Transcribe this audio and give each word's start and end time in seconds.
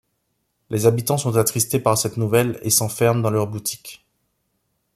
Les 0.71 0.87
habitants 0.87 1.19
sont 1.19 1.35
attristés 1.37 1.79
par 1.79 1.95
cette 1.95 2.17
nouvelle 2.17 2.57
et 2.63 2.71
s’enferme 2.71 3.21
dans 3.21 3.29
leurs 3.29 3.45
boutiques. 3.45 4.03